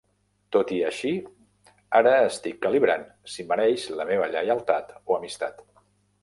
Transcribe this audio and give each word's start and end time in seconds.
Tot 0.55 0.71
i 0.77 0.77
així, 0.85 1.09
ara 1.99 2.13
estic 2.29 2.57
calibrant 2.63 3.05
si 3.35 3.45
mereix 3.53 3.85
la 4.01 4.09
meva 4.13 4.31
lleialtat 4.37 4.91
o 5.05 5.21
amistat. 5.21 5.63